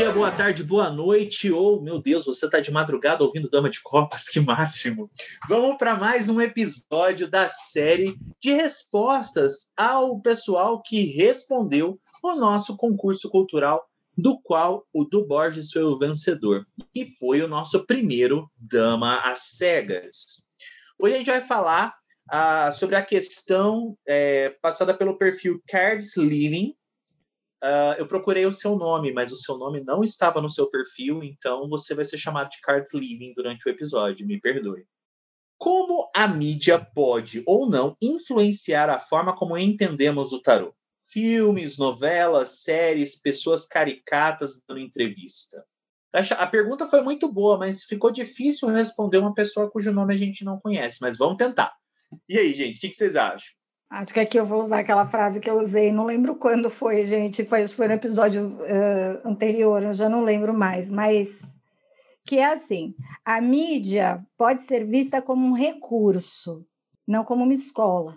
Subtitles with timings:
[0.00, 3.82] Dia, boa tarde, boa noite, ou, meu Deus, você está de madrugada ouvindo Dama de
[3.82, 5.10] Copas, que máximo.
[5.46, 12.78] Vamos para mais um episódio da série de respostas ao pessoal que respondeu o nosso
[12.78, 13.86] concurso cultural,
[14.16, 19.50] do qual o do Borges foi o vencedor, e foi o nosso primeiro Dama às
[19.58, 20.42] Cegas.
[20.98, 21.94] Hoje a gente vai falar
[22.30, 26.74] ah, sobre a questão é, passada pelo perfil Cards Living,
[27.62, 31.22] Uh, eu procurei o seu nome, mas o seu nome não estava no seu perfil,
[31.22, 34.86] então você vai ser chamado de Cards Living durante o episódio, me perdoe.
[35.58, 40.74] Como a mídia pode ou não influenciar a forma como entendemos o tarô?
[41.04, 45.62] Filmes, novelas, séries, pessoas caricatas dando entrevista.
[46.12, 50.44] A pergunta foi muito boa, mas ficou difícil responder uma pessoa cujo nome a gente
[50.44, 51.74] não conhece, mas vamos tentar.
[52.26, 53.59] E aí, gente, o que vocês acham?
[53.90, 57.04] Acho que aqui eu vou usar aquela frase que eu usei, não lembro quando foi,
[57.04, 61.56] gente, foi, foi no episódio uh, anterior, eu já não lembro mais, mas
[62.24, 66.64] que é assim: a mídia pode ser vista como um recurso,
[67.04, 68.16] não como uma escola.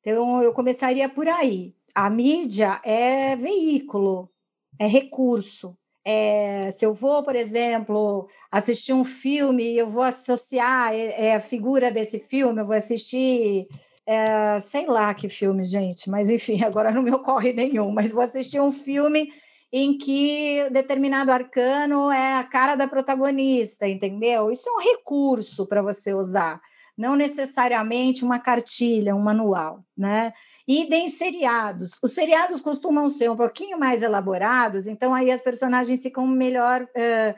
[0.00, 1.74] Então, eu começaria por aí.
[1.94, 4.30] A mídia é veículo,
[4.78, 5.74] é recurso.
[6.04, 11.40] É, se eu vou, por exemplo, assistir um filme, eu vou associar é, é a
[11.40, 13.66] figura desse filme, eu vou assistir
[14.08, 17.90] é, sei lá que filme, gente, mas enfim, agora não me ocorre nenhum.
[17.90, 19.30] Mas vou assistir um filme
[19.70, 24.50] em que determinado arcano é a cara da protagonista, entendeu?
[24.50, 26.58] Isso é um recurso para você usar,
[26.96, 30.32] não necessariamente uma cartilha, um manual, né?
[30.66, 31.98] E em seriados.
[32.02, 37.34] Os seriados costumam ser um pouquinho mais elaborados, então aí as personagens ficam melhor, uh,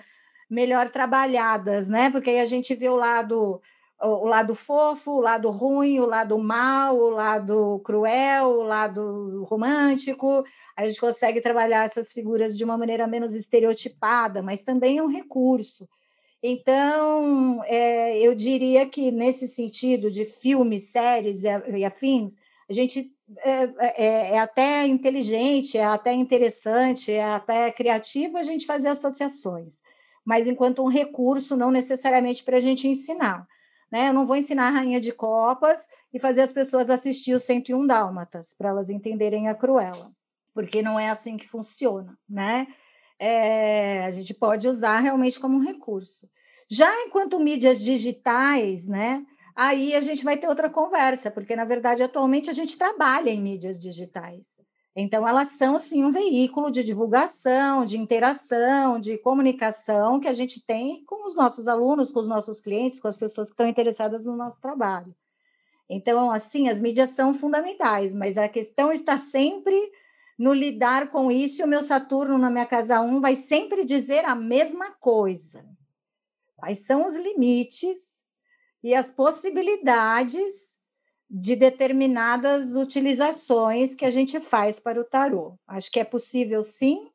[0.49, 2.11] melhor trabalhadas, né?
[2.11, 3.61] Porque aí a gente vê o lado
[4.03, 10.45] o lado fofo, o lado ruim, o lado mal, o lado cruel, o lado romântico.
[10.77, 15.09] A gente consegue trabalhar essas figuras de uma maneira menos estereotipada, mas também é um
[15.09, 15.89] recurso.
[16.43, 22.35] Então, é, eu diria que nesse sentido de filmes, séries e afins,
[22.69, 28.65] a gente é, é, é, até inteligente, é até interessante, é até criativo a gente
[28.65, 29.83] fazer associações,
[30.25, 33.47] mas enquanto um recurso, não necessariamente para a gente ensinar.
[33.91, 34.09] Né?
[34.09, 37.87] Eu não vou ensinar a Rainha de Copas e fazer as pessoas assistir o 101
[37.87, 40.13] Dálmatas, para elas entenderem a Cruella,
[40.55, 42.67] porque não é assim que funciona, né?
[43.19, 46.29] É, a gente pode usar realmente como um recurso.
[46.71, 49.25] Já enquanto mídias digitais, né?
[49.57, 53.43] Aí a gente vai ter outra conversa, porque na verdade atualmente a gente trabalha em
[53.43, 54.61] mídias digitais.
[55.03, 60.61] Então, elas são, sim, um veículo de divulgação, de interação, de comunicação que a gente
[60.61, 64.27] tem com os nossos alunos, com os nossos clientes, com as pessoas que estão interessadas
[64.27, 65.15] no nosso trabalho.
[65.89, 69.91] Então, assim, as mídias são fundamentais, mas a questão está sempre
[70.39, 74.27] no lidar com isso, e o meu Saturno na minha casa 1 vai sempre dizer
[74.27, 75.65] a mesma coisa.
[76.57, 78.23] Quais são os limites
[78.85, 80.79] e as possibilidades
[81.31, 85.55] de determinadas utilizações que a gente faz para o tarô.
[85.69, 87.09] Acho que é possível sim,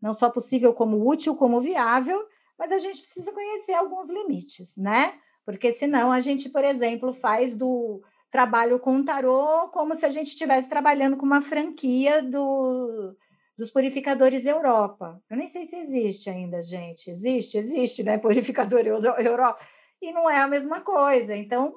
[0.00, 2.24] não só possível como útil, como viável,
[2.56, 5.14] mas a gente precisa conhecer alguns limites, né?
[5.44, 8.00] Porque senão a gente, por exemplo, faz do
[8.30, 13.16] trabalho com o tarô como se a gente estivesse trabalhando com uma franquia do,
[13.58, 15.20] dos purificadores Europa.
[15.28, 17.10] Eu nem sei se existe ainda, gente.
[17.10, 17.58] Existe?
[17.58, 18.16] Existe, né?
[18.18, 19.66] Purificador Europa.
[20.00, 21.36] E não é a mesma coisa.
[21.36, 21.74] Então,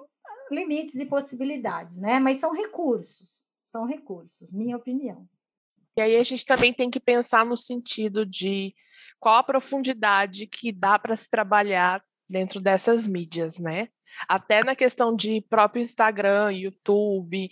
[0.54, 2.20] limites e possibilidades, né?
[2.20, 5.28] Mas são recursos, são recursos, minha opinião.
[5.98, 8.74] E aí a gente também tem que pensar no sentido de
[9.20, 13.90] qual a profundidade que dá para se trabalhar dentro dessas mídias, né?
[14.28, 17.50] Até na questão de próprio Instagram, YouTube,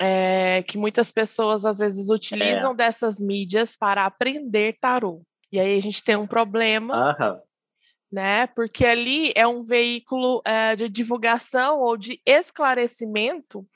[0.00, 2.76] é, que muitas pessoas às vezes utilizam é.
[2.76, 5.22] dessas mídias para aprender tarô.
[5.50, 7.40] E aí a gente tem um problema Aham
[8.14, 8.46] né?
[8.46, 13.66] Porque ali é um veículo é, de divulgação ou de esclarecimento,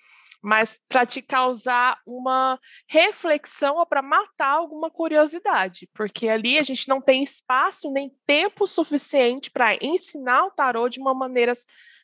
[0.41, 2.57] mas para te causar uma
[2.89, 8.65] reflexão ou para matar alguma curiosidade, porque ali a gente não tem espaço nem tempo
[8.65, 11.53] suficiente para ensinar o tarô de uma maneira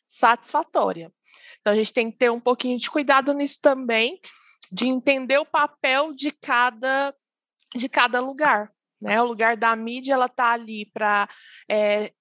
[0.05, 1.09] satisfatória.
[1.61, 4.19] Então a gente tem que ter um pouquinho de cuidado nisso também,
[4.69, 7.15] de entender o papel de cada
[7.73, 8.75] de cada lugar.
[9.01, 11.29] Né, o lugar da mídia ela está ali para
[11.69, 12.11] é,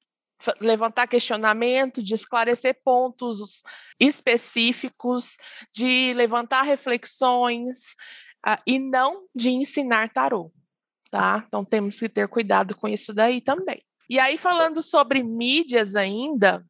[0.60, 3.62] levantar questionamento, de esclarecer pontos
[3.98, 5.36] específicos,
[5.72, 7.94] de levantar reflexões
[8.46, 10.52] uh, e não de ensinar tarô,
[11.10, 11.44] tá?
[11.46, 13.82] Então temos que ter cuidado com isso daí também.
[14.08, 16.64] E aí falando sobre mídias ainda,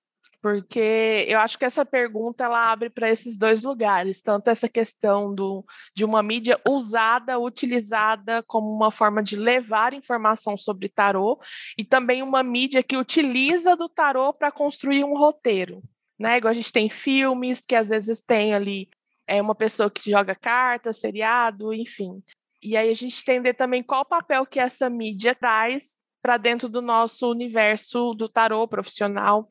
[0.44, 5.35] porque eu acho que essa pergunta ela abre para esses dois lugares, tanto essa questão
[5.35, 5.64] do,
[5.96, 11.41] de uma mídia usada, utilizada como uma forma de levar informação sobre tarô,
[11.79, 15.82] e também uma mídia que utiliza do tarô para construir um roteiro.
[16.19, 16.37] Né?
[16.37, 18.91] Igual a gente tem filmes que às vezes tem ali
[19.26, 22.23] é uma pessoa que joga cartas, seriado, enfim.
[22.62, 26.69] E aí a gente entender também qual o papel que essa mídia traz para dentro
[26.69, 29.49] do nosso universo do tarô profissional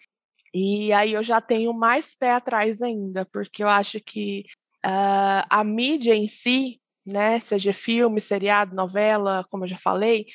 [0.54, 4.46] e aí eu já tenho mais pé atrás ainda, porque eu acho que
[4.86, 10.28] uh, a mídia em si, né, seja filme, seriado, novela, como eu já falei,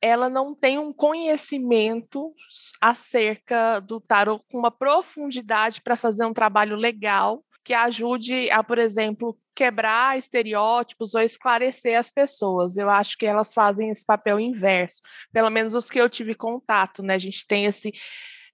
[0.00, 2.32] ela não tem um conhecimento
[2.80, 8.78] acerca do tarot com uma profundidade para fazer um trabalho legal que ajude a, por
[8.78, 12.78] exemplo, quebrar estereótipos ou esclarecer as pessoas.
[12.78, 15.02] Eu acho que elas fazem esse papel inverso,
[15.32, 17.14] pelo menos os que eu tive contato, né?
[17.14, 17.92] A gente tem esse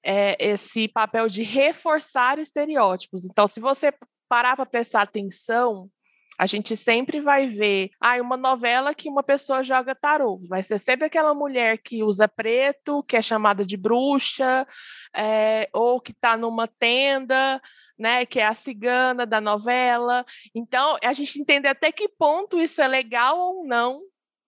[0.04, 3.24] é, esse papel de reforçar estereótipos.
[3.24, 3.92] Então, se você
[4.28, 5.90] parar para prestar atenção,
[6.38, 10.40] a gente sempre vai ver, ah, uma novela que uma pessoa joga tarô.
[10.48, 14.66] Vai ser sempre aquela mulher que usa preto, que é chamada de bruxa,
[15.14, 17.62] é, ou que está numa tenda,
[17.96, 20.26] né, que é a cigana da novela.
[20.54, 24.00] Então, a gente entender até que ponto isso é legal ou não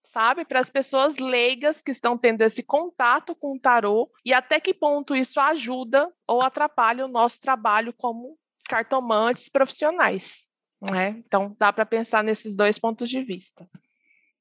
[0.06, 0.44] sabe?
[0.44, 4.72] Para as pessoas leigas que estão tendo esse contato com o tarô e até que
[4.72, 8.38] ponto isso ajuda ou atrapalha o nosso trabalho como
[8.68, 10.48] cartomantes profissionais.
[10.90, 11.22] Né?
[11.26, 13.68] Então, dá para pensar nesses dois pontos de vista.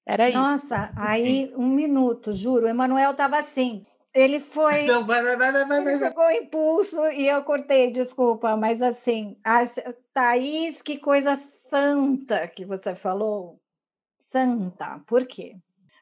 [0.05, 0.75] Era Nossa, isso.
[0.75, 2.65] Nossa, aí um minuto, juro.
[2.65, 3.81] O Emanuel estava assim.
[4.13, 4.85] Ele foi.
[4.85, 6.09] Não, vai, vai, vai, vai, ele vai.
[6.09, 9.63] pegou impulso e eu cortei, desculpa, mas assim, a
[10.13, 13.59] Thaís, que coisa santa que você falou
[14.17, 15.01] santa.
[15.07, 15.55] Por quê?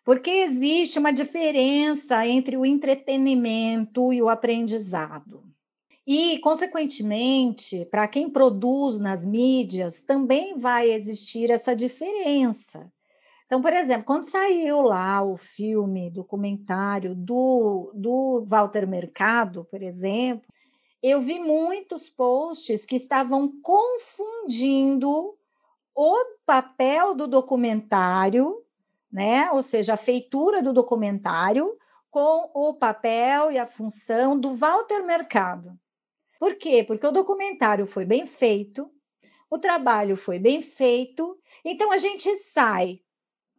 [0.04, 5.44] Porque existe uma diferença entre o entretenimento e o aprendizado.
[6.06, 12.92] E, consequentemente, para quem produz nas mídias, também vai existir essa diferença.
[13.45, 20.45] Então, por exemplo, quando saiu lá o filme, documentário do, do Walter Mercado, por exemplo,
[21.01, 25.38] eu vi muitos posts que estavam confundindo
[25.95, 28.63] o papel do documentário,
[29.11, 29.51] né?
[29.51, 31.77] Ou seja, a feitura do documentário
[32.09, 35.77] com o papel e a função do Walter Mercado.
[36.39, 36.83] Por quê?
[36.83, 38.89] Porque o documentário foi bem feito,
[39.49, 42.99] o trabalho foi bem feito, então a gente sai,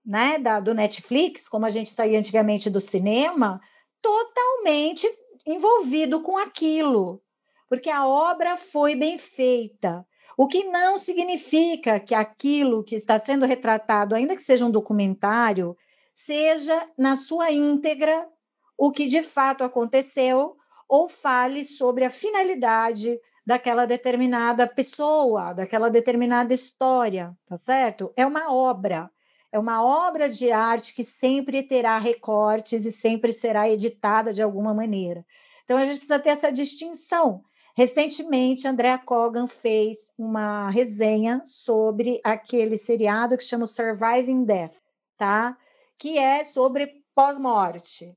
[0.04, 3.60] né, da, do Netflix, como a gente saía antigamente do cinema,
[4.02, 5.08] totalmente
[5.46, 7.22] envolvido com aquilo,
[7.69, 10.06] porque a obra foi bem feita.
[10.36, 15.76] O que não significa que aquilo que está sendo retratado, ainda que seja um documentário,
[16.14, 18.28] seja na sua íntegra
[18.76, 20.56] o que de fato aconteceu
[20.88, 28.12] ou fale sobre a finalidade daquela determinada pessoa, daquela determinada história, tá certo?
[28.16, 29.10] É uma obra,
[29.52, 34.74] é uma obra de arte que sempre terá recortes e sempre será editada de alguma
[34.74, 35.24] maneira.
[35.64, 37.44] Então a gente precisa ter essa distinção
[37.76, 44.76] Recentemente, Andrea Cogan fez uma resenha sobre aquele seriado que chama Surviving Death,
[45.16, 45.58] tá?
[45.98, 48.16] Que é sobre pós-morte.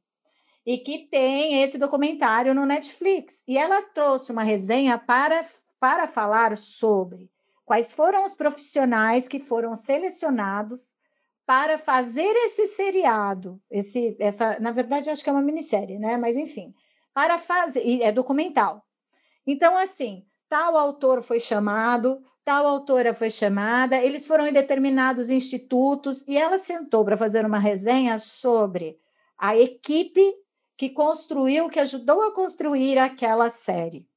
[0.63, 3.43] E que tem esse documentário no Netflix.
[3.47, 5.43] E ela trouxe uma resenha para,
[5.79, 7.31] para falar sobre
[7.65, 10.95] quais foram os profissionais que foram selecionados
[11.47, 16.17] para fazer esse seriado, esse, essa, na verdade, acho que é uma minissérie, né?
[16.17, 16.75] Mas enfim,
[17.13, 18.85] para fazer, é documental,
[19.48, 26.27] então, assim, tal autor foi chamado, tal autora foi chamada, eles foram em determinados institutos
[26.27, 29.00] e ela sentou para fazer uma resenha sobre
[29.38, 30.22] a equipe
[30.77, 34.08] que construiu, que ajudou a construir aquela série.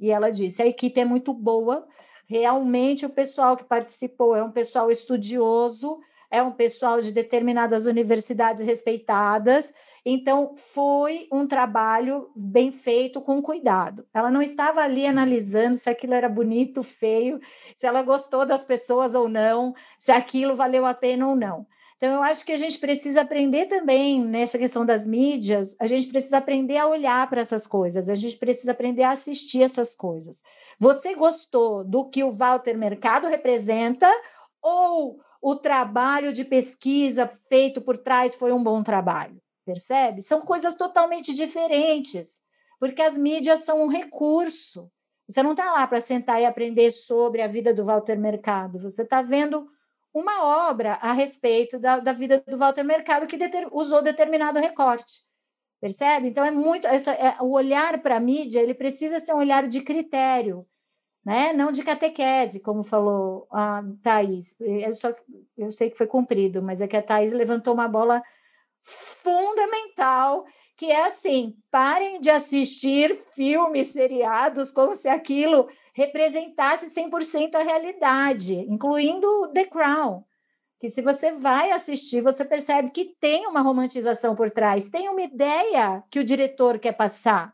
[0.00, 1.86] E ela disse: a equipe é muito boa,
[2.26, 5.98] realmente o pessoal que participou é um pessoal estudioso,
[6.30, 9.72] é um pessoal de determinadas universidades respeitadas,
[10.10, 14.06] então, foi um trabalho bem feito, com cuidado.
[14.14, 17.38] Ela não estava ali analisando se aquilo era bonito, feio,
[17.76, 21.66] se ela gostou das pessoas ou não, se aquilo valeu a pena ou não.
[21.98, 26.06] Então, eu acho que a gente precisa aprender também nessa questão das mídias, a gente
[26.06, 30.42] precisa aprender a olhar para essas coisas, a gente precisa aprender a assistir essas coisas.
[30.78, 34.08] Você gostou do que o Walter Mercado representa
[34.62, 39.38] ou o trabalho de pesquisa feito por trás foi um bom trabalho?
[39.68, 40.22] Percebe?
[40.22, 42.42] São coisas totalmente diferentes.
[42.80, 44.88] porque as mídias são um recurso.
[45.28, 49.02] Você não está lá para sentar e aprender sobre a vida do Walter Mercado, você
[49.02, 49.68] está vendo
[50.14, 55.24] uma obra a respeito da, da vida do Walter Mercado que deter, usou determinado recorte.
[55.80, 56.28] Percebe?
[56.28, 59.68] Então é muito essa, é, o olhar para a mídia, ele precisa ser um olhar
[59.68, 60.66] de critério,
[61.24, 61.52] né?
[61.52, 64.56] Não de catequese, como falou a Thais.
[64.60, 65.14] Eu, só,
[65.56, 68.22] eu sei que foi cumprido, mas é que a Thais levantou uma bola
[68.88, 70.44] fundamental
[70.78, 78.54] que é assim: parem de assistir filmes, seriados, como se aquilo representasse 100% a realidade,
[78.54, 80.22] incluindo The Crown.
[80.80, 85.20] Que se você vai assistir, você percebe que tem uma romantização por trás, tem uma
[85.20, 87.52] ideia que o diretor quer passar.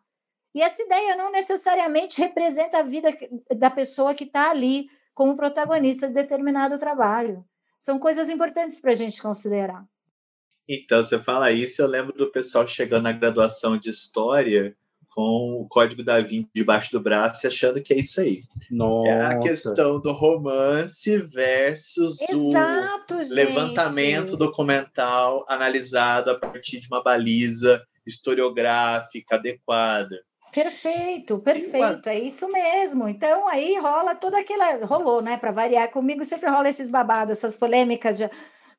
[0.55, 3.09] E essa ideia não necessariamente representa a vida
[3.57, 7.43] da pessoa que está ali como protagonista de determinado trabalho.
[7.79, 9.85] São coisas importantes para a gente considerar.
[10.69, 14.75] Então, você fala isso, eu lembro do pessoal chegando na graduação de História
[15.15, 18.43] com o código da Vinci debaixo do braço e achando que é isso aí.
[18.69, 19.09] Nossa.
[19.09, 23.33] É a questão do romance versus Exato, o gente.
[23.33, 30.21] levantamento documental analisado a partir de uma baliza historiográfica adequada.
[30.53, 33.09] Perfeito, perfeito, é isso mesmo.
[33.09, 34.85] Então aí rola toda aquela.
[34.85, 35.37] Rolou, né?
[35.37, 38.29] Para variar comigo, sempre rola esses babados, essas polêmicas de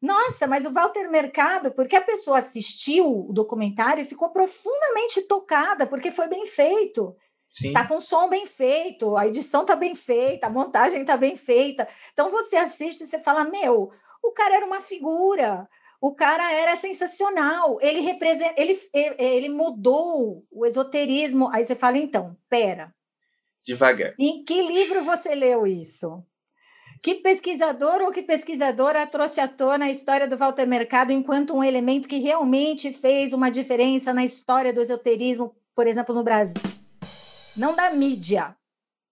[0.01, 5.87] nossa, mas o Walter Mercado, porque a pessoa assistiu o documentário e ficou profundamente tocada,
[5.87, 7.15] porque foi bem feito.
[7.53, 7.71] Sim.
[7.71, 11.87] Tá com som bem feito, a edição tá bem feita, a montagem tá bem feita.
[12.11, 15.67] Então você assiste e você fala: Meu, o cara era uma figura,
[16.01, 21.49] o cara era sensacional, ele representa, ele, ele mudou o esoterismo.
[21.53, 22.93] Aí você fala: Então, pera.
[23.65, 24.13] Devagar.
[24.19, 26.23] Em que livro você leu isso?
[27.01, 31.63] Que pesquisador ou que pesquisadora trouxe à tona a história do Walter Mercado enquanto um
[31.63, 36.61] elemento que realmente fez uma diferença na história do esoterismo, por exemplo, no Brasil?
[37.55, 38.55] Não da mídia.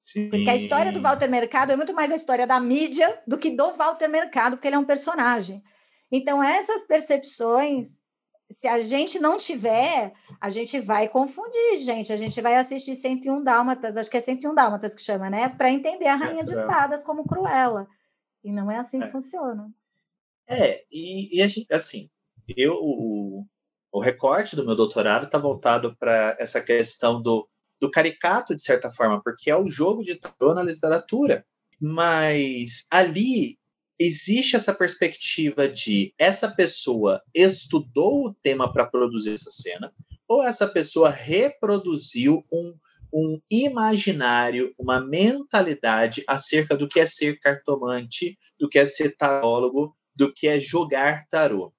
[0.02, 0.30] Sim.
[0.30, 3.50] Porque a história do Walter Mercado é muito mais a história da mídia do que
[3.50, 5.64] do Walter Mercado, porque ele é um personagem.
[6.12, 8.03] Então, essas percepções
[8.54, 12.14] se a gente não tiver, a gente vai confundir, gente.
[12.14, 15.50] A gente vai assistir 101 Dálmatas, acho que é 101 Dálmatas que chama, né?
[15.50, 17.88] Para entender a Rainha de Espadas como Cruella.
[18.44, 19.06] E não é assim É.
[19.06, 19.72] que funciona.
[20.48, 22.10] É, e, e a gente, assim,
[22.56, 23.46] eu, o,
[23.92, 27.48] o recorte do meu doutorado está voltado para essa questão do,
[27.80, 31.46] do caricato, de certa forma, porque é o jogo de tarô na literatura.
[31.80, 33.58] Mas ali
[34.06, 39.94] existe essa perspectiva de essa pessoa estudou o tema para produzir essa cena,
[40.28, 42.76] ou essa pessoa reproduziu um,
[43.14, 49.96] um imaginário, uma mentalidade acerca do que é ser cartomante, do que é ser tarólogo,
[50.16, 51.74] do que é jogar tarô.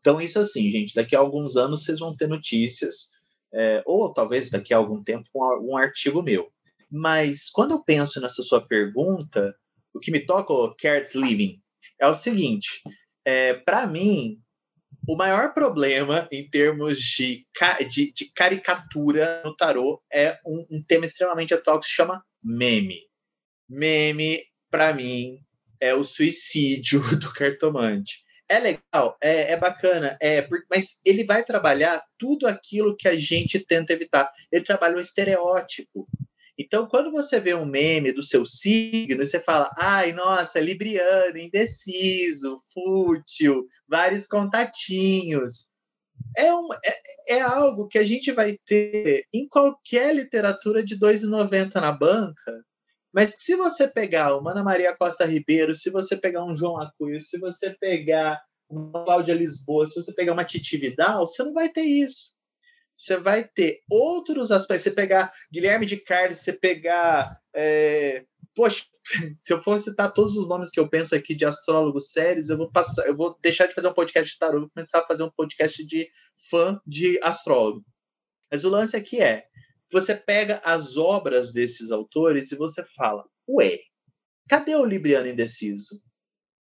[0.00, 3.10] Então, isso assim, gente, daqui a alguns anos vocês vão ter notícias,
[3.52, 6.50] é, ou talvez daqui a algum tempo um, um artigo meu.
[6.90, 9.54] Mas quando eu penso nessa sua pergunta,
[9.92, 11.60] o que me toca, o Carrot Living,
[12.00, 12.82] é o seguinte:
[13.24, 14.40] é, para mim,
[15.08, 17.46] o maior problema em termos de,
[17.88, 23.00] de, de caricatura no tarô é um, um tema extremamente atual que se chama meme.
[23.68, 25.40] Meme, para mim,
[25.80, 28.24] é o suicídio do cartomante.
[28.48, 33.58] É legal, é, é bacana, é, mas ele vai trabalhar tudo aquilo que a gente
[33.58, 34.30] tenta evitar.
[34.52, 36.06] Ele trabalha o estereótipo.
[36.58, 42.62] Então, quando você vê um meme do seu signo, você fala, ai, nossa, libriano, indeciso,
[42.72, 45.70] fútil, vários contatinhos.
[46.34, 51.00] É, um, é, é algo que a gente vai ter em qualquer literatura de R$
[51.00, 52.64] 2,90 na banca,
[53.12, 57.20] mas se você pegar uma Ana Maria Costa Ribeiro, se você pegar um João Acuio,
[57.20, 61.68] se você pegar uma Cláudia Lisboa, se você pegar uma Titi Vidal, você não vai
[61.68, 62.35] ter isso
[62.96, 64.84] você vai ter outros aspectos.
[64.84, 67.38] Você pegar Guilherme de Carlos, você pegar.
[67.54, 68.24] é,
[68.54, 68.84] Poxa,
[69.42, 72.56] se eu for citar todos os nomes que eu penso aqui de astrólogos sérios, eu
[72.56, 75.22] vou passar, eu vou deixar de fazer um podcast de tarô, vou começar a fazer
[75.22, 76.10] um podcast de
[76.48, 77.84] fã de astrólogo.
[78.50, 79.44] Mas o lance aqui é:
[79.92, 83.78] você pega as obras desses autores e você fala, ué,
[84.48, 86.00] cadê o Libriano indeciso?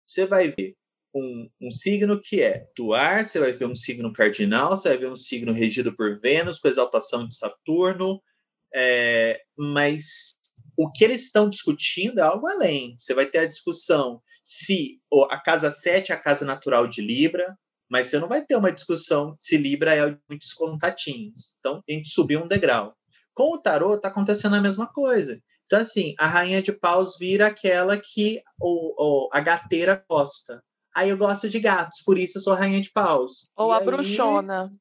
[0.05, 0.75] Você vai ver
[1.15, 4.97] um, um signo que é do ar, você vai ver um signo cardinal, você vai
[4.97, 8.21] ver um signo regido por Vênus, com exaltação de Saturno,
[8.73, 10.35] é, mas
[10.77, 12.95] o que eles estão discutindo é algo além.
[12.99, 17.57] Você vai ter a discussão se a casa 7 é a casa natural de Libra,
[17.89, 21.55] mas você não vai ter uma discussão se Libra é muitos contatinhos.
[21.59, 22.93] Então, a gente subiu um degrau.
[23.33, 25.39] Com o tarô, está acontecendo a mesma coisa.
[25.65, 30.61] Então, assim, a rainha de paus vira aquela que o, o- a gateira gosta.
[30.95, 33.49] Aí eu gosto de gatos, por isso eu sou rainha de paus.
[33.55, 34.71] Ou E a aí- bruxona.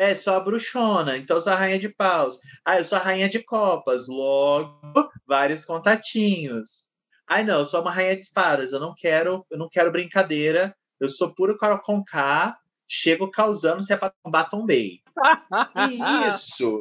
[0.00, 2.38] É, só a bruxona, então eu sou a rainha de paus.
[2.64, 6.86] Ah, eu sou a rainha de copas, logo, vários contatinhos.
[7.28, 10.74] Ai, não, eu sou uma rainha de espadas, eu não quero, eu não quero brincadeira,
[11.00, 12.56] eu sou puro com K,
[12.88, 15.00] chego causando se é pra tombar, tombei.
[16.28, 16.80] Isso!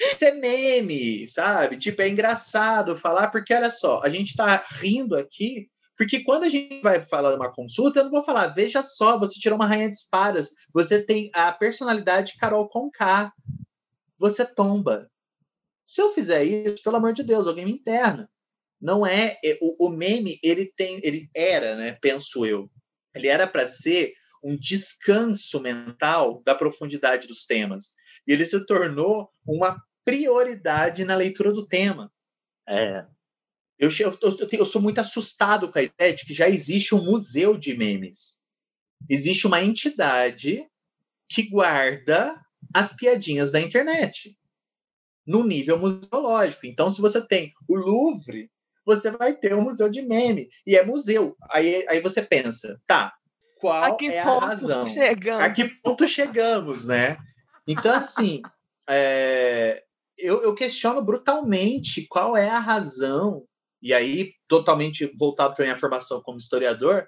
[0.00, 1.76] Isso é meme, sabe?
[1.76, 6.48] Tipo, é engraçado falar, porque olha só, a gente tá rindo aqui, porque quando a
[6.48, 9.90] gente vai falar uma consulta, eu não vou falar, veja só, você tirou uma rainha
[9.90, 13.32] de espadas, você tem a personalidade Carol Conká,
[14.18, 15.10] você tomba.
[15.86, 18.28] Se eu fizer isso, pelo amor de Deus, alguém me interna.
[18.80, 22.70] Não é, é o, o meme, ele tem, ele era, né, penso eu,
[23.14, 24.12] ele era para ser
[24.44, 27.94] um descanso mental da profundidade dos temas.
[28.26, 32.12] E ele se tornou uma prioridade na leitura do tema.
[32.68, 33.06] É.
[33.78, 37.04] Eu, eu, eu, eu, sou muito assustado com a ideia de que já existe um
[37.04, 38.40] museu de memes.
[39.08, 40.66] Existe uma entidade
[41.28, 42.34] que guarda
[42.72, 44.36] as piadinhas da internet
[45.26, 46.66] no nível museológico.
[46.66, 48.50] Então, se você tem o Louvre,
[48.84, 50.48] você vai ter um museu de meme.
[50.66, 51.36] E é museu.
[51.50, 53.12] Aí, aí você pensa, tá,
[53.58, 54.86] qual é a razão?
[54.86, 55.44] Chegamos?
[55.44, 57.18] A que ponto chegamos, né?
[57.66, 58.40] Então, assim,
[58.88, 59.82] é,
[60.16, 63.44] eu, eu questiono brutalmente qual é a razão
[63.86, 67.06] e aí totalmente voltado para minha formação como historiador,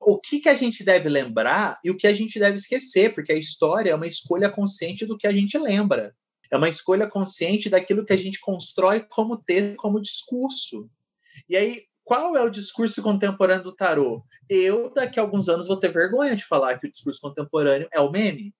[0.00, 3.32] o que, que a gente deve lembrar e o que a gente deve esquecer, porque
[3.32, 6.12] a história é uma escolha consciente do que a gente lembra.
[6.50, 10.90] É uma escolha consciente daquilo que a gente constrói como texto, como discurso.
[11.48, 14.24] E aí, qual é o discurso contemporâneo do tarô?
[14.48, 18.00] Eu, daqui a alguns anos, vou ter vergonha de falar que o discurso contemporâneo é
[18.00, 18.52] o meme.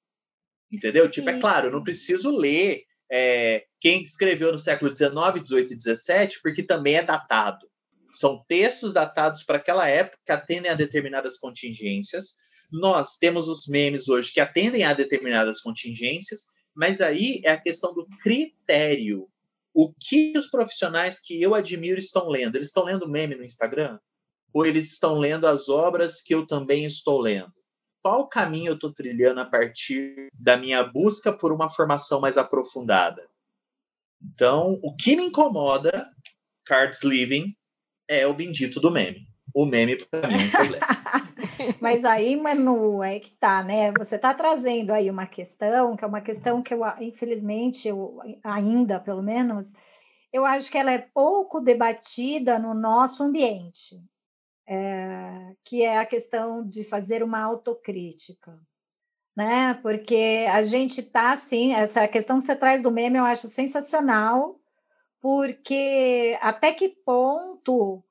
[0.70, 1.10] Entendeu?
[1.10, 5.14] Tipo, é claro, eu não preciso ler é, quem escreveu no século XIX,
[5.46, 7.66] XVIII e XVII, porque também é datado.
[8.12, 12.36] São textos datados para aquela época que atendem a determinadas contingências.
[12.72, 17.92] Nós temos os memes hoje que atendem a determinadas contingências, mas aí é a questão
[17.92, 19.28] do critério.
[19.72, 22.56] O que os profissionais que eu admiro estão lendo?
[22.56, 23.98] Eles estão lendo meme no Instagram?
[24.52, 27.52] Ou eles estão lendo as obras que eu também estou lendo?
[28.06, 33.28] Qual caminho eu estou trilhando a partir da minha busca por uma formação mais aprofundada.
[34.22, 36.08] Então, o que me incomoda,
[36.64, 37.52] cards living,
[38.06, 39.26] é o bendito do meme.
[39.52, 40.86] O meme, para mim, é um problema.
[41.82, 43.90] Mas aí, Manu, é que tá, né?
[43.98, 49.00] Você está trazendo aí uma questão, que é uma questão que eu, infelizmente, eu ainda,
[49.00, 49.72] pelo menos,
[50.32, 54.00] eu acho que ela é pouco debatida no nosso ambiente
[54.66, 58.58] é, que é a questão de fazer uma autocrítica.
[59.36, 59.74] Né?
[59.82, 64.58] Porque a gente tá assim, essa questão que você traz do meme eu acho sensacional,
[65.20, 68.02] porque até que ponto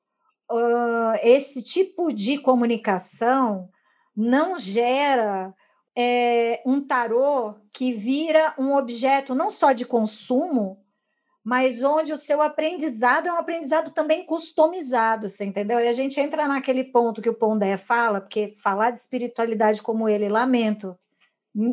[0.50, 3.68] uh, esse tipo de comunicação
[4.16, 5.54] não gera
[5.96, 10.85] é, um tarô que vira um objeto não só de consumo,
[11.46, 15.78] mas onde o seu aprendizado é um aprendizado também customizado, você entendeu?
[15.78, 20.08] E a gente entra naquele ponto que o Pondé fala, porque falar de espiritualidade como
[20.08, 20.98] ele, lamento,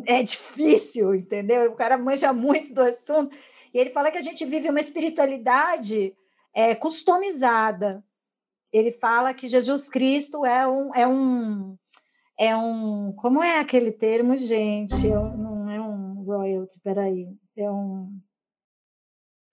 [0.06, 1.72] é difícil, entendeu?
[1.72, 3.36] O cara manja muito do assunto,
[3.74, 6.14] e ele fala que a gente vive uma espiritualidade
[6.54, 8.00] é, customizada.
[8.72, 11.76] Ele fala que Jesus Cristo é um, é um,
[12.38, 15.10] é um, como é aquele termo, gente?
[15.10, 18.20] É um, não é um royalty, peraí, é um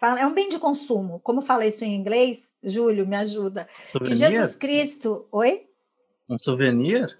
[0.01, 1.19] é um bem de consumo.
[1.19, 2.55] Como fala isso em inglês?
[2.63, 3.67] Júlio, me ajuda.
[3.91, 4.09] Souvenir?
[4.09, 5.27] Que Jesus Cristo.
[5.31, 5.67] Oi?
[6.29, 7.15] Um souvenir?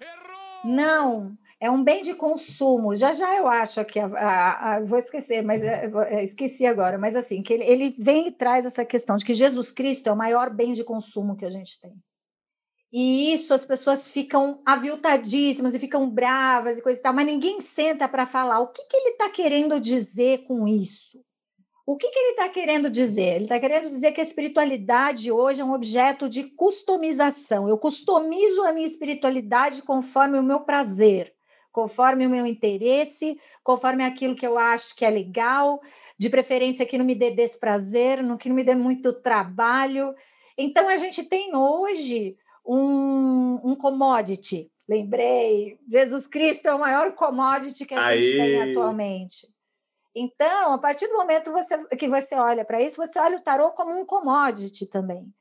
[0.64, 2.94] Não, é um bem de consumo.
[2.94, 6.98] Já já eu acho que a, a, a, vou esquecer, mas é, é, esqueci agora.
[6.98, 10.12] Mas assim, que ele, ele vem e traz essa questão de que Jesus Cristo é
[10.12, 11.92] o maior bem de consumo que a gente tem.
[12.92, 17.60] E isso as pessoas ficam aviltadíssimas e ficam bravas e coisa e tal, mas ninguém
[17.60, 21.18] senta para falar o que, que ele está querendo dizer com isso.
[21.84, 23.34] O que, que ele está querendo dizer?
[23.34, 27.68] Ele está querendo dizer que a espiritualidade hoje é um objeto de customização.
[27.68, 31.34] Eu customizo a minha espiritualidade conforme o meu prazer,
[31.72, 35.80] conforme o meu interesse, conforme aquilo que eu acho que é legal,
[36.16, 40.14] de preferência que não me dê desprazer, que não me dê muito trabalho.
[40.56, 44.70] Então, a gente tem hoje um, um commodity.
[44.88, 48.22] Lembrei, Jesus Cristo é o maior commodity que a Aí.
[48.22, 49.51] gente tem atualmente.
[50.14, 53.70] Então, a partir do momento você, que você olha para isso, você olha o tarô
[53.70, 55.32] como um commodity também.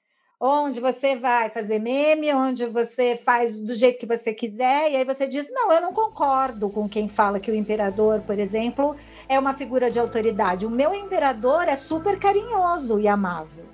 [0.44, 5.06] Onde você vai fazer meme, onde você faz do jeito que você quiser, e aí
[5.06, 8.96] você diz: Não, eu não concordo com quem fala que o imperador, por exemplo,
[9.30, 10.66] é uma figura de autoridade.
[10.66, 13.66] O meu imperador é super carinhoso e amável.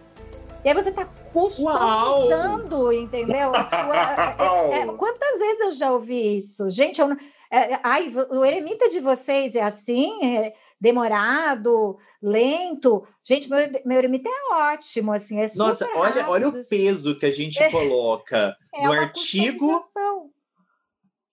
[0.66, 2.94] E aí você está customizando, Uau!
[2.94, 3.54] entendeu?
[3.54, 6.70] Sua, é, é, quantas vezes eu já ouvi isso?
[6.70, 7.18] Gente, eu não
[7.50, 10.20] É, ai, o eremita de vocês é assim?
[10.26, 13.06] É demorado, lento?
[13.24, 16.70] Gente, meu, meu eremita é ótimo, assim, é Nossa, super olha, rápido, olha o assim.
[16.70, 17.70] peso que a gente É.
[17.70, 19.82] coloca É no uma artigo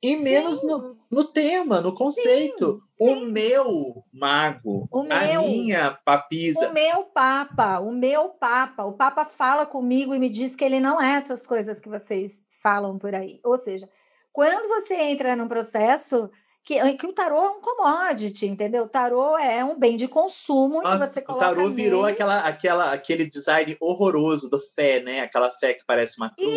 [0.04, 0.22] e Sim.
[0.22, 2.82] menos no, no tema, no conceito.
[2.92, 5.42] Sim, O meu mago, O a meu.
[5.42, 6.68] minha papisa.
[6.68, 10.78] O meu Papa, o meu Papa, o Papa fala comigo e me diz que ele
[10.78, 13.40] não é essas coisas que vocês falam por aí.
[13.42, 13.88] Ou seja,
[14.30, 16.30] quando você entra num processo
[16.64, 18.84] que, que o tarô é um commodity, entendeu?
[18.84, 22.02] O tarô é um bem de consumo em que Nossa, você o coloca tarô virou
[22.04, 25.20] nele- aquela, aquela, aquele design horroroso do fé, né?
[25.20, 26.48] Aquela fé que parece uma cruz.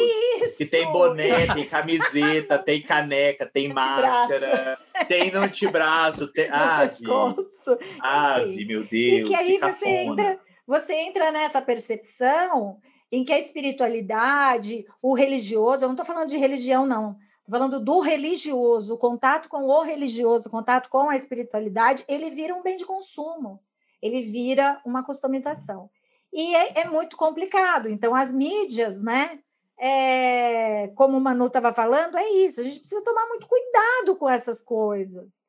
[0.41, 0.57] Isso!
[0.59, 6.49] Que tem boné, tem camiseta, tem caneca, tem máscara, tem no antebraço, tem.
[6.49, 7.77] Ave, pescoço.
[7.99, 8.91] ave, meu Deus.
[8.91, 12.77] E que aí você entra, você entra nessa percepção
[13.11, 17.17] em que a espiritualidade, o religioso, eu não estou falando de religião, não.
[17.49, 22.53] Falando do religioso, o contato com o religioso, o contato com a espiritualidade, ele vira
[22.53, 23.61] um bem de consumo,
[24.01, 25.89] ele vira uma customização.
[26.33, 27.87] E é, é muito complicado.
[27.87, 29.39] Então, as mídias, né?
[29.77, 32.59] é, como o Manu estava falando, é isso.
[32.59, 35.45] A gente precisa tomar muito cuidado com essas coisas,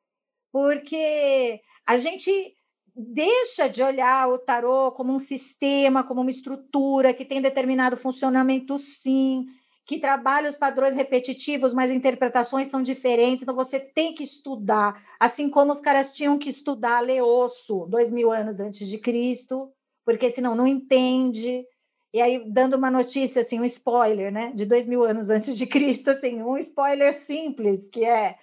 [0.51, 2.55] porque a gente
[2.95, 8.77] deixa de olhar o tarô como um sistema, como uma estrutura que tem determinado funcionamento,
[8.77, 9.47] sim,
[9.89, 15.49] que trabalha os padrões repetitivos, mas interpretações são diferentes, então você tem que estudar, assim
[15.49, 19.73] como os caras tinham que estudar ler osso dois mil anos antes de Cristo,
[20.05, 21.65] porque senão não entende.
[22.13, 25.65] E aí, dando uma notícia, assim, um spoiler, né, de dois mil anos antes de
[25.65, 28.35] Cristo, assim, um spoiler simples, que é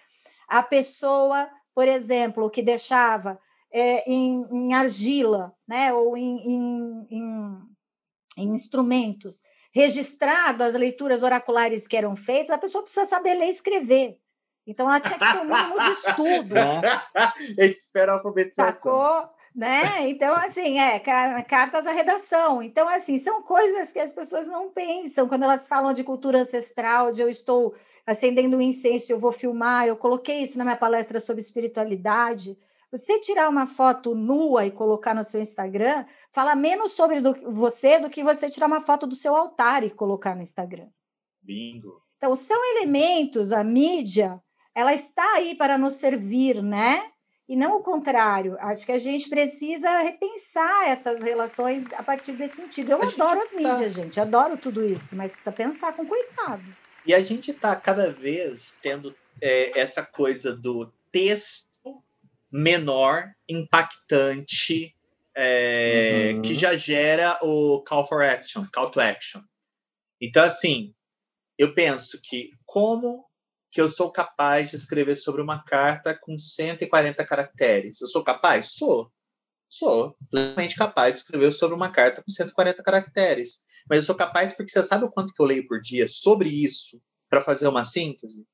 [0.48, 3.38] a pessoa, por exemplo, que deixava
[3.72, 7.68] é, em, em argila, né, ou em, em,
[8.36, 9.42] em instrumentos,
[9.76, 14.18] registrado as leituras oraculares que eram feitas, a pessoa precisa saber ler e escrever.
[14.66, 16.54] Então, ela tinha que ter um mínimo de estudo.
[17.60, 18.72] Eles esperam a alfabetização.
[18.72, 19.28] Sacou?
[19.54, 20.08] Né?
[20.08, 22.62] Então, assim, é, ca- cartas à redação.
[22.62, 27.12] Então, assim, são coisas que as pessoas não pensam quando elas falam de cultura ancestral,
[27.12, 27.74] de eu estou
[28.06, 32.56] acendendo um incenso, eu vou filmar, eu coloquei isso na minha palestra sobre espiritualidade.
[32.96, 37.98] Você tirar uma foto nua e colocar no seu Instagram, fala menos sobre do- você
[37.98, 40.86] do que você tirar uma foto do seu altar e colocar no Instagram.
[41.42, 42.00] Bingo.
[42.16, 44.42] Então, são elementos, a mídia,
[44.74, 47.10] ela está aí para nos servir, né?
[47.48, 48.56] E não o contrário.
[48.58, 52.90] Acho que a gente precisa repensar essas relações a partir desse sentido.
[52.92, 56.64] Eu A adoro as tá- mídias, gente, adoro tudo isso, mas precisa pensar com cuidado.
[57.06, 61.66] E a gente está cada vez tendo é, essa coisa do texto
[62.56, 64.94] menor, impactante,
[65.34, 66.42] é, Uhum.
[66.42, 69.42] que já gera o call for action, call to action.
[70.20, 70.94] Então, assim,
[71.58, 73.26] eu penso que como
[73.70, 78.00] que eu sou capaz de escrever sobre uma carta com 140 caracteres?
[78.00, 78.72] Eu sou capaz?
[78.72, 79.12] Sou.
[79.68, 83.64] Sou plenamente capaz de escrever sobre uma carta com 140 caracteres.
[83.88, 86.48] Mas eu sou capaz porque você sabe o quanto que eu leio por dia sobre
[86.48, 88.46] isso para fazer uma síntese?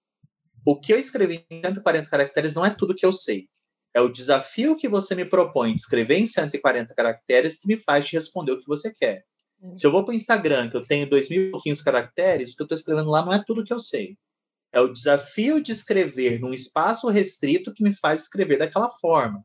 [0.66, 3.48] O que eu escrevi em 140 caracteres não é tudo que eu sei.
[3.94, 8.06] É o desafio que você me propõe de escrever em 140 caracteres que me faz
[8.06, 9.24] te responder o que você quer.
[9.76, 12.76] Se eu vou para o Instagram, que eu tenho 2.500 caracteres, o que eu estou
[12.76, 14.16] escrevendo lá não é tudo que eu sei.
[14.72, 19.44] É o desafio de escrever num espaço restrito que me faz escrever daquela forma.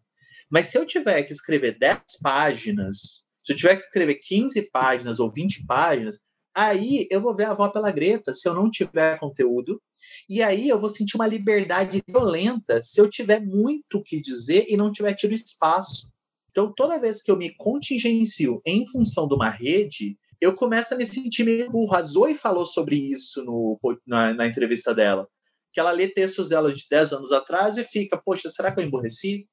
[0.50, 5.20] Mas se eu tiver que escrever 10 páginas, se eu tiver que escrever 15 páginas
[5.20, 6.22] ou 20 páginas,
[6.58, 9.80] aí eu vou ver a avó pela greta se eu não tiver conteúdo.
[10.28, 14.66] E aí eu vou sentir uma liberdade violenta se eu tiver muito o que dizer
[14.68, 16.12] e não tiver tido espaço.
[16.50, 20.98] Então, toda vez que eu me contingencio em função de uma rede, eu começo a
[20.98, 21.96] me sentir meio burro.
[21.96, 25.28] A Zoe falou sobre isso no, na, na entrevista dela.
[25.72, 28.84] Que ela lê textos dela de 10 anos atrás e fica, poxa, será que eu
[28.84, 29.48] emborreci?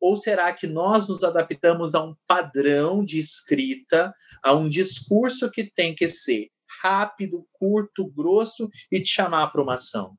[0.00, 5.64] Ou será que nós nos adaptamos a um padrão de escrita, a um discurso que
[5.64, 6.48] tem que ser
[6.80, 10.16] rápido, curto, grosso e te chamar para uma ação?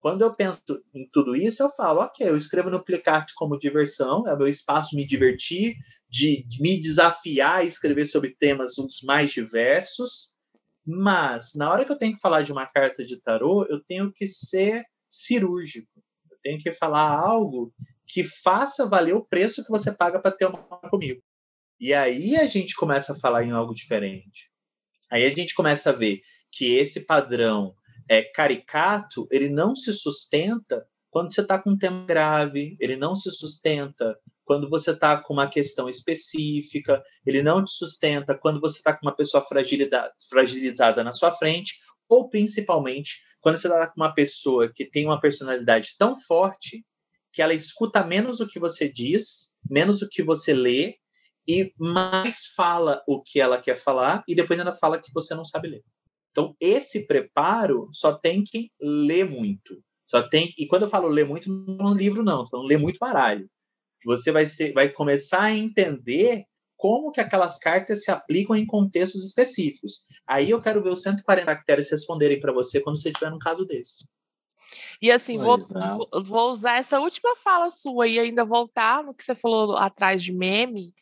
[0.00, 0.60] Quando eu penso
[0.94, 4.90] em tudo isso, eu falo, ok, eu escrevo no Plicart como diversão, é meu espaço
[4.90, 5.74] de me divertir,
[6.08, 10.36] de, de me desafiar a escrever sobre temas os mais diversos,
[10.86, 14.12] mas na hora que eu tenho que falar de uma carta de tarô, eu tenho
[14.12, 15.90] que ser cirúrgico.
[16.30, 17.74] Eu tenho que falar algo
[18.06, 21.22] que faça valer o preço que você paga para ter uma comigo.
[21.78, 24.50] E aí a gente começa a falar em algo diferente.
[25.10, 27.74] Aí a gente começa a ver que esse padrão
[28.08, 33.16] é caricato, ele não se sustenta quando você está com um tema grave, ele não
[33.16, 38.78] se sustenta quando você está com uma questão específica, ele não te sustenta quando você
[38.78, 41.74] está com uma pessoa fragilizada na sua frente,
[42.08, 46.84] ou principalmente quando você está com uma pessoa que tem uma personalidade tão forte
[47.36, 50.94] que ela escuta menos o que você diz, menos o que você lê
[51.46, 55.44] e mais fala o que ela quer falar e depois ainda fala que você não
[55.44, 55.84] sabe ler.
[56.30, 59.78] Então, esse preparo só tem que ler muito.
[60.06, 62.68] Só tem e quando eu falo ler muito, não é um livro não, estou falando
[62.68, 63.46] ler muito baralho.
[64.06, 66.42] Você vai ser vai começar a entender
[66.74, 70.06] como que aquelas cartas se aplicam em contextos específicos.
[70.26, 73.66] Aí eu quero ver os 140 caracteres responderem para você quando você estiver num caso
[73.66, 74.06] desse.
[75.00, 76.22] E assim, vou, é.
[76.22, 80.32] vou usar essa última fala sua e ainda voltar no que você falou atrás de
[80.32, 80.92] meme,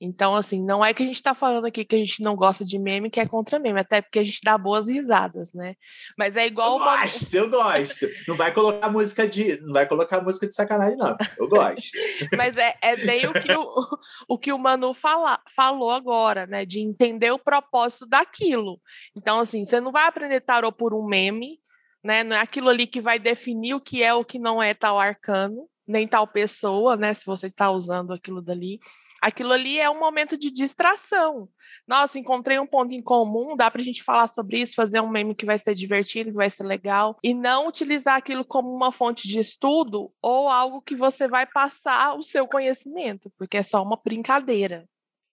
[0.00, 2.64] então, assim, não é que a gente está falando aqui que a gente não gosta
[2.64, 5.74] de meme, que é contra meme, até porque a gente dá boas risadas, né?
[6.16, 6.78] Mas é igual.
[6.78, 8.06] Eu gosto, eu gosto.
[8.28, 9.60] Não vai colocar música de.
[9.60, 11.16] Não vai colocar música de sacanagem, não.
[11.36, 11.98] Eu gosto.
[12.36, 16.64] Mas é, é bem o que o, o, que o Manu fala, falou agora, né?
[16.64, 18.80] De entender o propósito daquilo.
[19.16, 21.58] Então, assim, você não vai aprender tarô por um meme,
[22.02, 22.22] né?
[22.22, 24.98] Não é aquilo ali que vai definir o que é o que não é tal
[24.98, 27.14] arcano, nem tal pessoa, né?
[27.14, 28.78] Se você está usando aquilo dali.
[29.20, 31.48] Aquilo ali é um momento de distração.
[31.86, 35.08] Nossa, encontrei um ponto em comum, dá para a gente falar sobre isso, fazer um
[35.08, 38.92] meme que vai ser divertido, que vai ser legal, e não utilizar aquilo como uma
[38.92, 43.82] fonte de estudo ou algo que você vai passar o seu conhecimento, porque é só
[43.82, 44.88] uma brincadeira.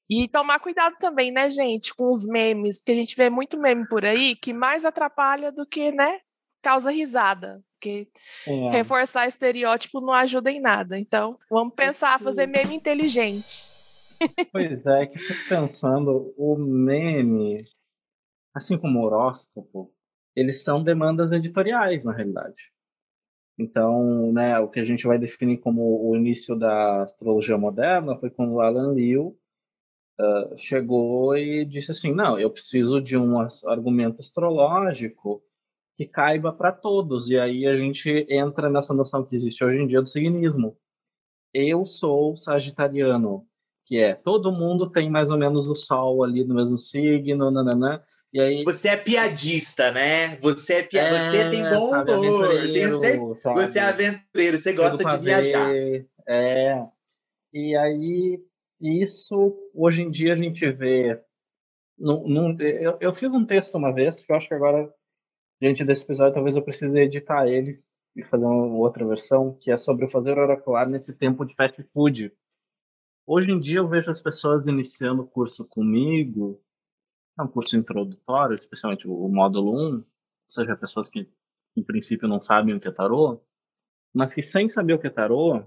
[0.10, 3.88] E tomar cuidado também, né, gente, com os memes, que a gente vê muito meme
[3.88, 6.19] por aí que mais atrapalha do que, né,
[6.65, 7.63] causa risada.
[7.75, 8.08] Porque
[8.47, 8.71] é.
[8.71, 10.97] reforçar estereótipo não ajuda em nada.
[10.97, 13.63] Então, vamos pensar, fazer meme inteligente.
[14.51, 17.63] Pois é, que fico pensando, o meme,
[18.56, 19.93] assim como o horóscopo,
[20.36, 22.71] eles são demandas editoriais, na realidade.
[23.60, 28.30] Então, né, o que a gente vai definir como o início da astrologia moderna foi
[28.30, 29.38] quando Alan Liu
[30.19, 35.43] uh, chegou e disse assim, não, eu preciso de um argumento astrológico
[35.95, 37.29] que caiba para todos.
[37.29, 40.77] E aí a gente entra nessa noção que existe hoje em dia do signismo.
[41.53, 43.47] Eu sou sagitariano
[43.86, 48.01] que é todo mundo tem mais ou menos o sol ali no mesmo signo, nananã.
[48.34, 48.63] E aí...
[48.65, 50.36] Você é piadista, né?
[50.38, 51.01] Você é, pia...
[51.03, 53.53] é você tem bom humor, tenho certeza.
[53.53, 55.71] Você é aventureiro, você gosta de viajar.
[56.27, 56.84] É.
[57.53, 58.43] E aí,
[58.81, 61.21] isso, hoje em dia, a gente vê.
[61.97, 64.91] Num, num, eu, eu fiz um texto uma vez, que eu acho que agora,
[65.62, 67.84] diante desse episódio, talvez eu precise editar ele
[68.15, 72.32] e fazer uma outra versão, que é sobre fazer oracular nesse tempo de fast food.
[73.28, 76.62] Hoje em dia eu vejo as pessoas iniciando o curso comigo,
[77.38, 80.06] é um curso introdutório, especialmente o módulo 1, ou
[80.48, 81.30] seja, pessoas que
[81.76, 83.41] em princípio não sabem o que é tarô,
[84.13, 85.65] mas que sem saber o que é tarô,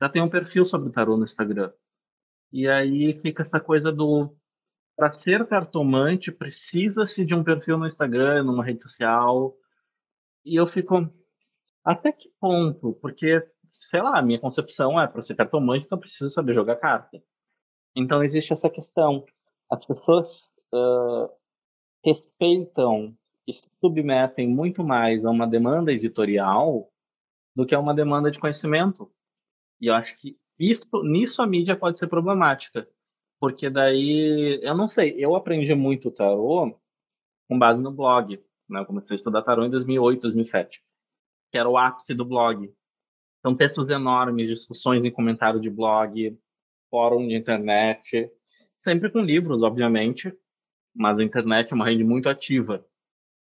[0.00, 1.72] já tem um perfil sobre tarô no Instagram.
[2.52, 4.30] E aí fica essa coisa do
[4.98, 9.56] para ser cartomante precisa-se de um perfil no Instagram, numa rede social.
[10.44, 11.08] E eu fico
[11.84, 12.94] até que ponto?
[12.94, 17.22] Porque sei lá, a minha concepção é para ser cartomante, então precisa saber jogar carta.
[17.94, 19.24] Então existe essa questão.
[19.70, 20.42] As pessoas
[20.74, 21.30] uh,
[22.04, 26.90] respeitam e se submetem muito mais a uma demanda editorial
[27.54, 29.08] do que a uma demanda de conhecimento.
[29.80, 32.88] E eu acho que isso, nisso a mídia pode ser problemática.
[33.40, 36.76] Porque daí, eu não sei, eu aprendi muito tarô
[37.48, 38.42] com base no blog.
[38.68, 38.80] Né?
[38.80, 40.82] Eu comecei a estudar tarô em 2008, 2007,
[41.50, 42.72] que era o ápice do blog.
[43.40, 46.36] São textos enormes, discussões em comentário de blog,
[46.90, 48.30] fórum de internet,
[48.76, 50.32] sempre com livros, obviamente,
[50.94, 52.84] mas a internet é uma rede muito ativa.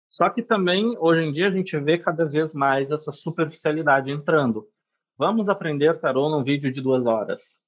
[0.08, 4.68] Só que também, hoje em dia, a gente vê cada vez mais essa superficialidade entrando.
[5.18, 7.60] Vamos aprender tarô num vídeo de duas horas.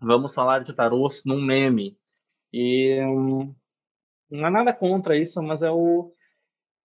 [0.00, 1.96] Vamos falar de tarô num meme.
[2.52, 2.98] E
[4.30, 6.12] não é nada contra isso, mas é o,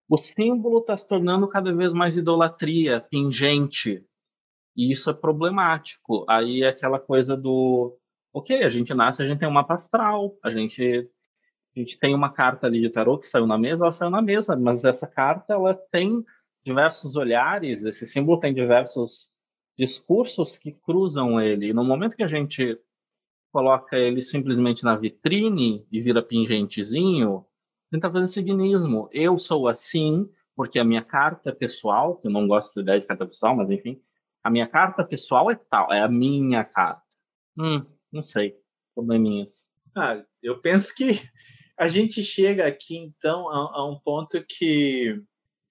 [0.10, 4.06] o símbolo está se tornando cada vez mais idolatria, pingente,
[4.76, 6.26] e isso é problemático.
[6.30, 7.98] Aí é aquela coisa do,
[8.34, 11.10] ok, a gente nasce, a gente tem um mapa astral, a gente,
[11.76, 14.22] a gente tem uma carta ali de tarô que saiu na mesa, ela saiu na
[14.22, 16.24] mesa, mas essa carta ela tem
[16.64, 19.30] diversos olhares, esse símbolo tem diversos
[19.78, 21.70] discursos que cruzam ele.
[21.70, 22.78] E no momento que a gente
[23.56, 27.46] coloca ele simplesmente na vitrine e vira pingentezinho,
[27.90, 29.08] tenta fazer signismo.
[29.14, 33.08] Eu sou assim porque a minha carta pessoal, que eu não gosto da ideia de
[33.08, 34.02] carta pessoal, mas enfim,
[34.44, 37.02] a minha carta pessoal é tal, é a minha carta.
[37.58, 38.58] Hum, não sei.
[38.94, 39.70] Probleminhas.
[39.96, 41.18] Ah, eu penso que
[41.80, 45.24] a gente chega aqui, então, a, a um ponto que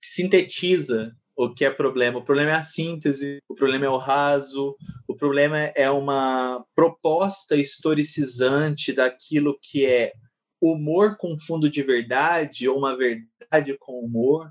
[0.02, 2.18] sintetiza o que é problema.
[2.18, 4.76] O problema é a síntese, o problema é o raso,
[5.08, 10.12] o problema é uma proposta historicizante daquilo que é
[10.60, 14.50] humor com fundo de verdade ou uma verdade com humor.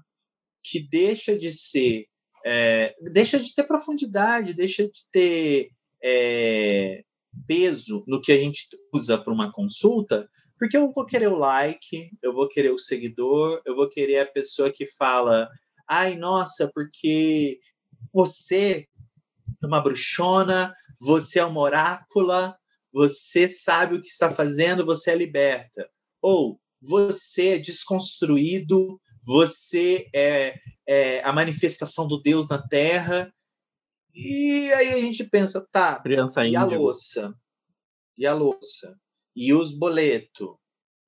[0.66, 2.06] que deixa de ser,
[2.46, 5.70] é, deixa de ter profundidade, deixa de ter
[6.02, 7.04] é,
[7.46, 12.12] peso no que a gente usa para uma consulta, porque eu vou querer o like,
[12.22, 15.50] eu vou querer o seguidor, eu vou querer a pessoa que fala,
[15.94, 17.60] ai, nossa, porque
[18.12, 18.88] você
[19.62, 22.58] é uma bruxona, você é uma orácula,
[22.92, 25.90] você sabe o que está fazendo, você é liberta.
[26.22, 33.34] Ou você é desconstruído, você é, é a manifestação do Deus na Terra.
[34.14, 37.34] E aí a gente pensa, tá, Criança e a louça?
[38.18, 38.98] E a louça?
[39.36, 40.56] E os boletos?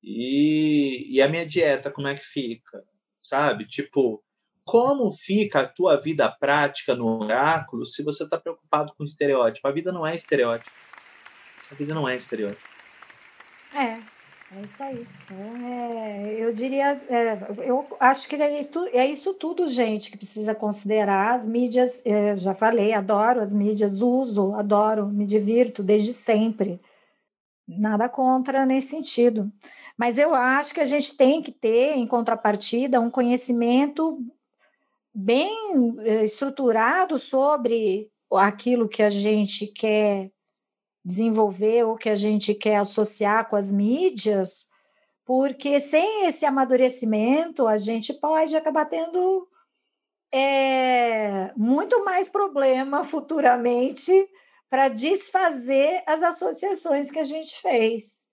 [0.01, 2.83] E, e a minha dieta, como é que fica?
[3.21, 3.65] Sabe?
[3.65, 4.23] Tipo,
[4.65, 9.67] como fica a tua vida prática no oráculo se você está preocupado com estereótipo?
[9.67, 10.71] A vida não é estereótipo.
[11.71, 12.67] A vida não é estereótipo.
[13.73, 13.99] É,
[14.57, 15.07] é isso aí.
[15.31, 17.37] É, eu diria, é,
[17.69, 21.35] eu acho que é isso, é isso tudo, gente, que precisa considerar.
[21.35, 26.81] As mídias, é, já falei, adoro as mídias, uso, adoro, me divirto desde sempre.
[27.67, 29.51] Nada contra nesse sentido.
[29.97, 34.19] Mas eu acho que a gente tem que ter, em contrapartida, um conhecimento
[35.15, 40.29] bem é, estruturado sobre aquilo que a gente quer
[41.03, 44.67] desenvolver ou que a gente quer associar com as mídias,
[45.23, 49.47] porque sem esse amadurecimento a gente pode acabar tendo
[50.33, 54.11] é, muito mais problema futuramente
[54.69, 58.27] para desfazer as associações que a gente fez,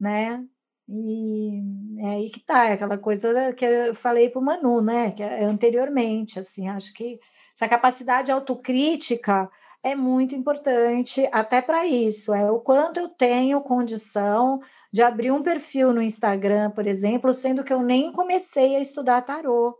[0.00, 0.42] né?
[0.88, 1.62] E
[1.98, 5.12] é aí que tá, é aquela coisa que eu falei para o Manu, né?
[5.12, 7.18] Que é anteriormente, assim, acho que
[7.54, 9.50] essa capacidade autocrítica
[9.82, 12.34] é muito importante até para isso.
[12.34, 14.60] É o quanto eu tenho condição
[14.92, 19.22] de abrir um perfil no Instagram, por exemplo, sendo que eu nem comecei a estudar
[19.22, 19.76] tarô.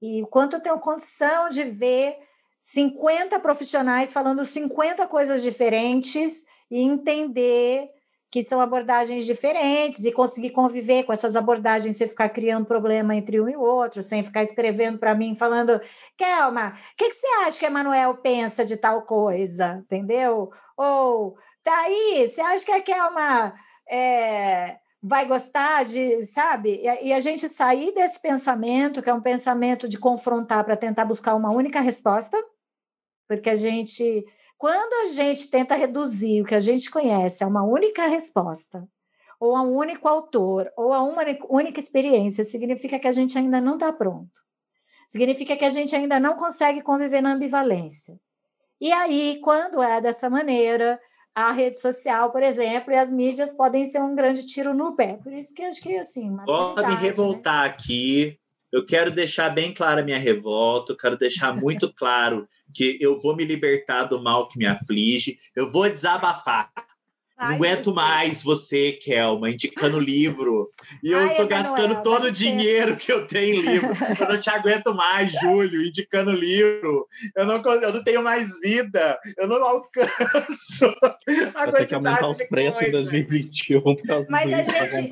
[0.00, 2.16] E o quanto eu tenho condição de ver
[2.60, 7.88] 50 profissionais falando 50 coisas diferentes e entender
[8.32, 13.38] que são abordagens diferentes e conseguir conviver com essas abordagens sem ficar criando problema entre
[13.38, 15.78] um e outro, sem ficar escrevendo para mim falando,
[16.16, 19.82] Kelma, o que, que, você acha que Emanuel pensa de tal coisa?
[19.84, 20.50] Entendeu?
[20.74, 21.36] Ou,
[21.68, 23.52] aí, você acha que a Kelma
[23.86, 26.80] é, vai gostar de, sabe?
[27.02, 31.34] E a gente sair desse pensamento, que é um pensamento de confrontar para tentar buscar
[31.34, 32.42] uma única resposta,
[33.28, 34.24] porque a gente
[34.62, 38.86] quando a gente tenta reduzir o que a gente conhece a uma única resposta,
[39.40, 43.60] ou a um único autor, ou a uma única experiência, significa que a gente ainda
[43.60, 44.30] não está pronto.
[45.08, 48.16] Significa que a gente ainda não consegue conviver na ambivalência.
[48.80, 50.96] E aí, quando é dessa maneira,
[51.34, 55.18] a rede social, por exemplo, e as mídias podem ser um grande tiro no pé.
[55.24, 56.36] Por isso que acho que assim.
[56.46, 56.94] Vou me né?
[57.00, 57.68] revoltar né?
[57.70, 58.38] aqui.
[58.72, 63.36] Eu quero deixar bem clara minha revolta, eu quero deixar muito claro que eu vou
[63.36, 66.72] me libertar do mal que me aflige, eu vou desabafar.
[67.42, 70.70] Ai, não aguento mais você, Kelma, indicando livro.
[71.02, 73.90] E eu Ai, tô gastando todo o dinheiro que eu tenho em livro.
[74.18, 77.08] eu não te aguento mais, Júlio, indicando livro.
[77.36, 79.18] Eu não, eu não tenho mais vida.
[79.36, 80.86] Eu não alcanço
[81.54, 85.10] a Vai quantidade aumentar os preços em 2021 por causa Mas a gente,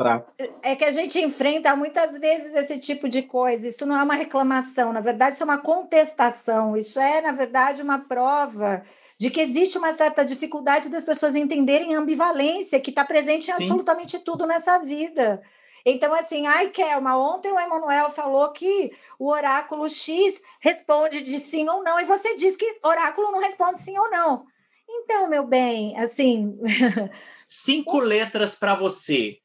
[0.62, 3.69] É que a gente enfrenta muitas vezes esse tipo de coisa.
[3.69, 4.93] Isso não é uma reclamação.
[4.93, 6.77] Na verdade, isso é uma contestação.
[6.77, 8.83] Isso é, na verdade, uma prova
[9.21, 13.55] de que existe uma certa dificuldade das pessoas entenderem a ambivalência que está presente em
[13.55, 13.63] Sim.
[13.63, 15.43] absolutamente tudo nessa vida.
[15.85, 21.69] Então, assim, ai, Kelma, ontem o Emanuel falou que o oráculo X responde de sim
[21.69, 24.47] ou não, e você diz que oráculo não responde sim ou não.
[24.89, 26.59] Então, meu bem, assim.
[27.47, 29.39] Cinco letras para você.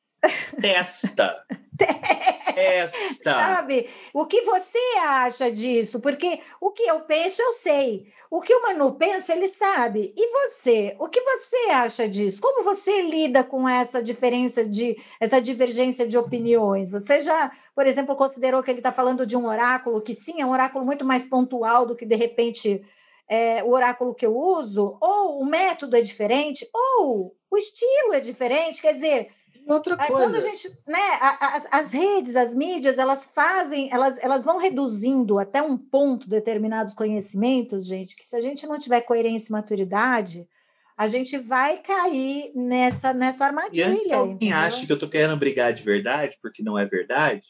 [0.61, 1.45] Testa.
[2.53, 3.33] Testa.
[3.33, 3.89] Sabe?
[4.13, 5.99] O que você acha disso?
[5.99, 8.07] Porque o que eu penso, eu sei.
[8.31, 10.13] O que o Manu pensa, ele sabe.
[10.15, 10.95] E você?
[10.99, 12.41] O que você acha disso?
[12.41, 16.89] Como você lida com essa diferença de essa divergência de opiniões?
[16.89, 20.45] Você já, por exemplo, considerou que ele está falando de um oráculo que sim, é
[20.45, 22.81] um oráculo muito mais pontual do que de repente
[23.27, 24.97] é, o oráculo que eu uso?
[25.01, 26.67] Ou o método é diferente?
[26.73, 28.81] Ou o estilo é diferente?
[28.81, 29.29] Quer dizer,
[29.67, 30.13] Outra coisa.
[30.13, 30.99] Quando a gente, né,
[31.39, 36.93] as, as redes, as mídias, elas fazem, elas, elas vão reduzindo até um ponto determinados
[36.93, 40.47] conhecimentos, gente, que se a gente não tiver coerência e maturidade,
[40.95, 43.87] a gente vai cair nessa, nessa armadilha.
[43.87, 46.85] E antes que alguém ache que eu tô querendo brigar de verdade, porque não é
[46.85, 47.47] verdade,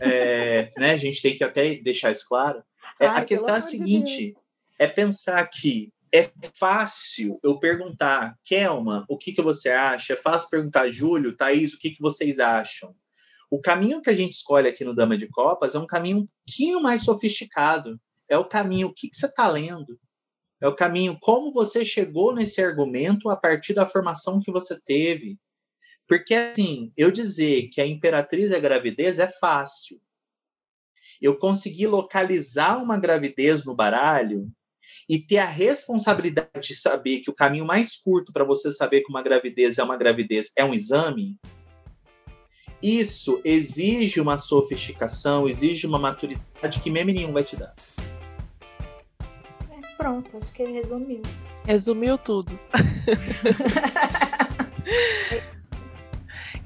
[0.00, 2.62] é, né, a gente tem que até deixar isso claro.
[3.00, 4.36] É, Ai, a questão é a seguinte: de
[4.78, 10.14] é pensar que é fácil eu perguntar, Kelma, o que, que você acha?
[10.14, 12.94] É fácil perguntar, Júlio, Thaís, o que, que vocês acham?
[13.50, 16.26] O caminho que a gente escolhe aqui no Dama de Copas é um caminho um
[16.26, 18.00] pouquinho mais sofisticado.
[18.28, 19.98] É o caminho, o que, que você está lendo?
[20.60, 25.38] É o caminho como você chegou nesse argumento a partir da formação que você teve.
[26.08, 30.00] Porque, assim, eu dizer que a imperatriz é gravidez é fácil.
[31.20, 34.50] Eu consegui localizar uma gravidez no baralho
[35.08, 39.10] e ter a responsabilidade de saber que o caminho mais curto para você saber que
[39.10, 41.38] uma gravidez é uma gravidez é um exame,
[42.82, 47.74] isso exige uma sofisticação, exige uma maturidade que meme nenhum vai te dar.
[49.70, 51.22] É, pronto, acho que ele resumiu.
[51.64, 52.56] Resumiu tudo.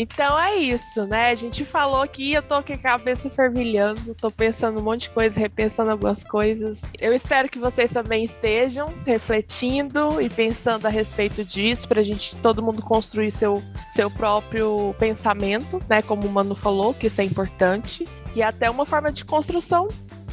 [0.03, 1.29] Então é isso, né?
[1.29, 5.11] A gente falou aqui, eu tô com a cabeça fervilhando, tô pensando um monte de
[5.11, 6.81] coisa, repensando algumas coisas.
[6.99, 12.63] Eu espero que vocês também estejam refletindo e pensando a respeito disso, pra gente todo
[12.63, 16.01] mundo construir seu, seu próprio pensamento, né?
[16.01, 18.09] Como o Mano falou, que isso é importante.
[18.35, 19.87] E até uma forma de construção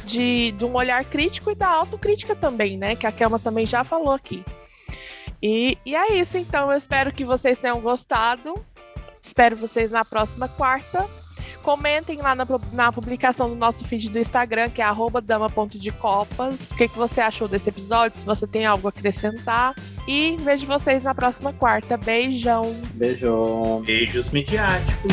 [0.06, 2.96] de, de um olhar crítico e da autocrítica também, né?
[2.96, 4.42] Que a Kelma também já falou aqui.
[5.42, 6.70] E, e é isso, então.
[6.70, 8.54] Eu espero que vocês tenham gostado.
[9.20, 11.06] Espero vocês na próxima quarta.
[11.62, 14.86] Comentem lá na, na publicação do nosso feed do Instagram, que é
[15.22, 16.70] dama.decopas.
[16.70, 18.18] O que, que você achou desse episódio?
[18.18, 19.74] Se você tem algo a acrescentar.
[20.06, 21.96] E vejo vocês na próxima quarta.
[21.96, 22.74] Beijão.
[22.94, 23.82] Beijão.
[23.84, 25.12] Beijos midiáticos.